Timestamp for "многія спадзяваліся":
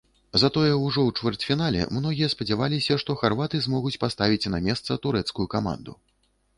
1.99-2.99